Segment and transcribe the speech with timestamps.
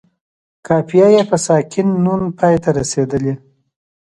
[0.67, 3.33] قافیه یې په ساکن نون پای ته رسیدلې.